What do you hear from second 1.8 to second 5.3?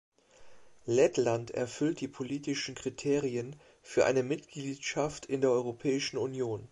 die politischen Kriterien für eine Mitgliedschaft